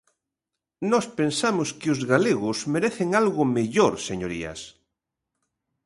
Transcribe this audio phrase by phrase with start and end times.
[0.91, 4.59] Nós pensamos que os galegos merecen algo mellor, señorías.